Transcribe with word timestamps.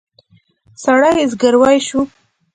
سړي 0.83 1.23
زګېروی 1.31 1.77
شو. 1.87 1.99